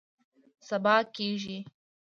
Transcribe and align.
سبا 0.67 0.95
کیږي 1.15 1.57